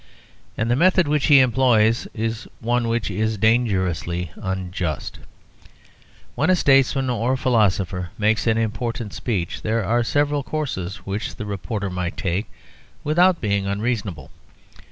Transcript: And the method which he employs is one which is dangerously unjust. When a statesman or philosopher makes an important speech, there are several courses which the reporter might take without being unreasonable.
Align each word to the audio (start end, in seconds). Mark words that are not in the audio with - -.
And 0.57 0.71
the 0.71 0.75
method 0.75 1.07
which 1.07 1.27
he 1.27 1.37
employs 1.41 2.07
is 2.15 2.47
one 2.59 2.87
which 2.87 3.11
is 3.11 3.37
dangerously 3.37 4.31
unjust. 4.35 5.19
When 6.33 6.49
a 6.49 6.55
statesman 6.55 7.07
or 7.07 7.37
philosopher 7.37 8.09
makes 8.17 8.47
an 8.47 8.57
important 8.57 9.13
speech, 9.13 9.61
there 9.61 9.85
are 9.85 10.03
several 10.03 10.41
courses 10.41 11.05
which 11.05 11.35
the 11.35 11.45
reporter 11.45 11.91
might 11.91 12.17
take 12.17 12.47
without 13.03 13.39
being 13.41 13.67
unreasonable. 13.67 14.31